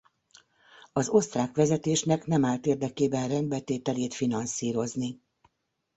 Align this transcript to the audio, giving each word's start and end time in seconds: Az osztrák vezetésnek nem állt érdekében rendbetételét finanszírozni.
Az 0.93 1.09
osztrák 1.09 1.55
vezetésnek 1.55 2.25
nem 2.25 2.45
állt 2.45 2.65
érdekében 2.65 3.27
rendbetételét 3.27 4.13
finanszírozni. 4.13 5.21